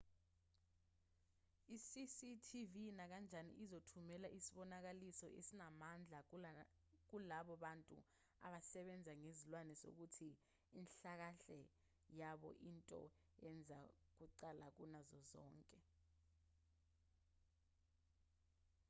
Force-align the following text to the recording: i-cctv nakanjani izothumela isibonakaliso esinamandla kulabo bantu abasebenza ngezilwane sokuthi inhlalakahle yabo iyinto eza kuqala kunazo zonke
i-cctv 1.75 2.75
nakanjani 2.99 3.51
izothumela 3.63 4.27
isibonakaliso 4.37 5.27
esinamandla 5.39 6.19
kulabo 7.11 7.53
bantu 7.65 7.97
abasebenza 8.47 9.11
ngezilwane 9.21 9.73
sokuthi 9.81 10.29
inhlalakahle 10.79 11.61
yabo 12.19 12.49
iyinto 12.67 13.01
eza 13.49 13.79
kuqala 14.17 14.65
kunazo 14.75 15.19
zonke 15.31 15.79